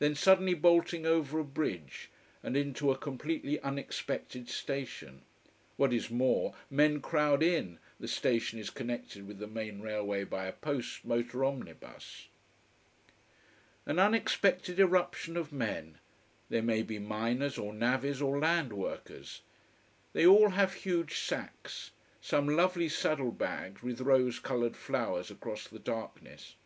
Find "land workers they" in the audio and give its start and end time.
18.40-20.26